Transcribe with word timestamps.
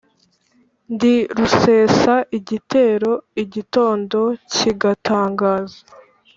Ndi 0.93 1.13
rusesa 1.37 2.15
igitero 2.37 3.11
igitondo 3.43 4.19
kigatangaza. 4.53 5.79